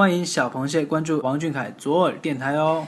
[0.00, 2.86] 欢迎小螃蟹关注王俊凯左耳电台哦。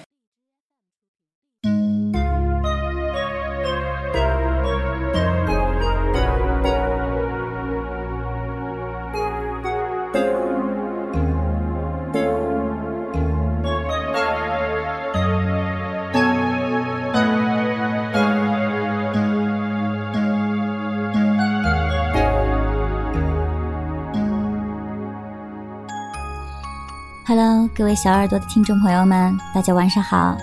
[27.82, 30.38] 各位小耳朵的听众朋友们，大家晚上好。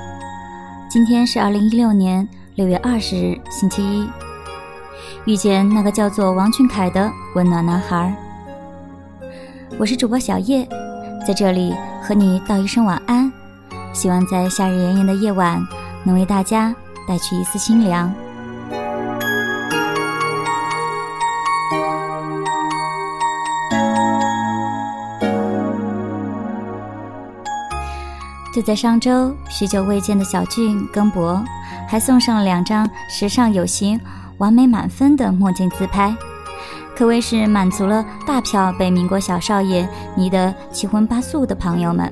[0.89, 4.05] 今天是二零一六年六月二十日，星期一。
[5.23, 8.13] 遇见那个叫做王俊凯的温暖男孩，
[9.79, 10.67] 我是主播小叶，
[11.25, 13.31] 在这里和你道一声晚安。
[13.93, 15.65] 希望在夏日炎炎的夜晚，
[16.03, 16.75] 能为大家
[17.07, 18.13] 带去一丝清凉。
[28.53, 31.43] 就在上周，许久未见的小俊更博
[31.87, 33.99] 还送上了两张时尚有型、
[34.39, 36.15] 完美满分的墨镜自拍，
[36.95, 42.11] 可谓是满足了大票被民国小少爷迷得七荤八素的朋友们。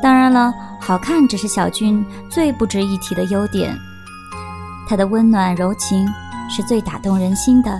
[0.00, 3.76] 当然了，好看只是小俊最不值一提的优点，
[4.88, 6.06] 他的温暖柔情
[6.48, 7.78] 是最打动人心的。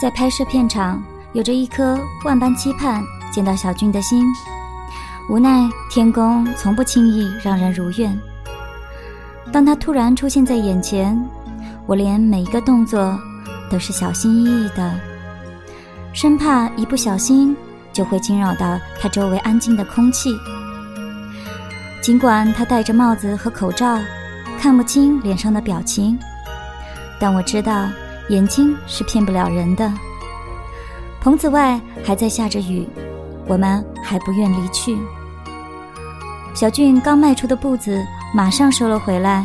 [0.00, 1.02] 在拍摄片场，
[1.32, 3.02] 有着一颗万般期盼
[3.32, 4.22] 见到小俊的心。
[5.28, 8.18] 无奈天公从不轻易让人如愿。
[9.50, 11.18] 当他突然出现在眼前，
[11.86, 13.18] 我连每一个动作
[13.70, 14.94] 都是小心翼翼的，
[16.12, 17.56] 生怕一不小心
[17.92, 20.30] 就会惊扰到他周围安静的空气。
[22.02, 23.98] 尽管他戴着帽子和口罩，
[24.60, 26.18] 看不清脸上的表情，
[27.18, 27.88] 但我知道
[28.28, 29.90] 眼睛是骗不了人的。
[31.20, 32.86] 棚子外还在下着雨。
[33.46, 34.96] 我们还不愿离去。
[36.54, 38.00] 小俊刚迈出的步子
[38.34, 39.44] 马上收了回来，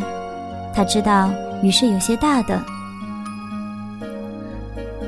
[0.76, 1.32] 他知道
[1.64, 2.62] 雨是有些大的。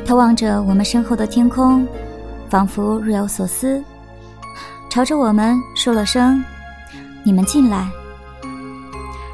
[0.05, 1.87] 他望着我们身后的天空，
[2.49, 3.81] 仿佛若有所思，
[4.89, 6.43] 朝着我们说了声
[7.23, 7.87] ：“你们进来。”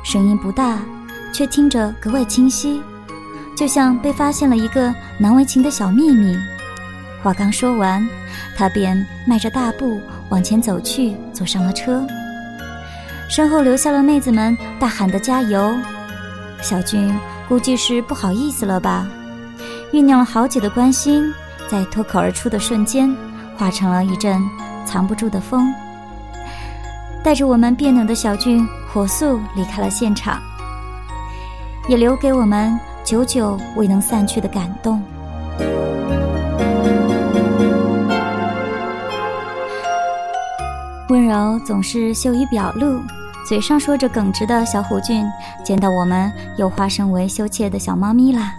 [0.04, 0.78] 声音不大，
[1.34, 2.81] 却听着格外清晰，
[3.56, 6.36] 就像被发现了一个难为情的小秘密。
[7.24, 8.08] 话刚说完，
[8.56, 12.06] 他便迈着大步往前走去，坐上了车。
[13.30, 15.76] 身后留下了妹子们大喊的加油。
[16.62, 17.14] 小俊
[17.48, 19.08] 估计是不好意思了吧，
[19.92, 21.34] 酝酿了好久的关心，
[21.68, 23.14] 在脱口而出的瞬间，
[23.58, 24.42] 化成了一阵
[24.86, 25.74] 藏不住的风，
[27.24, 30.42] 带着我们别扭的小俊火速离开了现场，
[31.90, 35.04] 也留给我们久久未能散去的感动。
[41.09, 43.00] 温柔总是秀于表露，
[43.47, 45.25] 嘴上说着耿直的小虎俊，
[45.63, 48.53] 见到我们又化身为羞怯的小猫咪啦。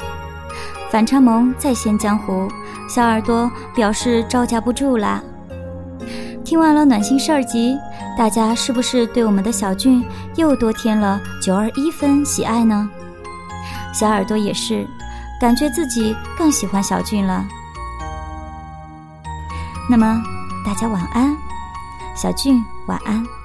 [0.90, 2.48] 反差萌再现江湖，
[2.88, 5.22] 小耳朵表示招架不住啦。
[6.42, 7.76] 听完了暖心事儿集，
[8.16, 10.02] 大家是不是对我们的小俊
[10.34, 12.88] 又多添了九二一分喜爱呢？
[13.92, 14.86] 小耳朵也是，
[15.38, 17.44] 感觉自己更喜欢小俊了。
[19.90, 20.22] 那么，
[20.64, 21.36] 大家晚安。
[22.18, 23.37] 小俊，晚安。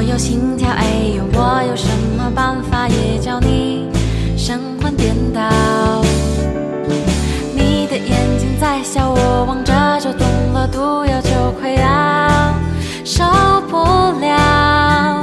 [0.00, 1.22] 我有心跳，哎呦！
[1.34, 3.86] 我有什么办法也叫你
[4.34, 5.42] 神魂颠倒？
[7.54, 12.54] 你的眼睛在笑，我望着就中了毒药，就快要
[13.04, 13.24] 受
[13.68, 13.76] 不
[14.20, 15.22] 了。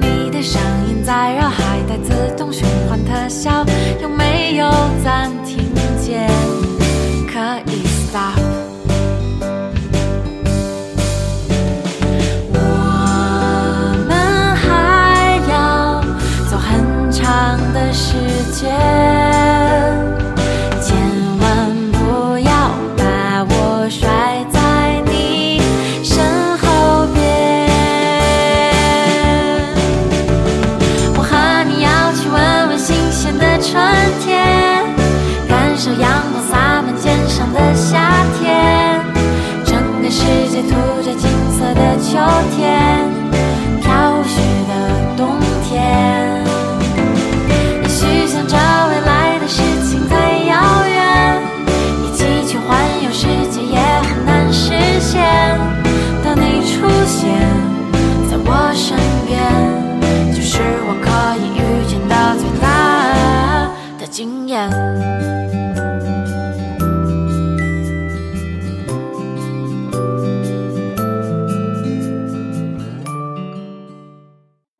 [0.00, 0.58] 你的声
[0.88, 3.62] 音在绕，还带自动循环特效，
[4.00, 4.70] 有没有
[5.04, 5.67] 暂停？
[18.60, 19.07] 见。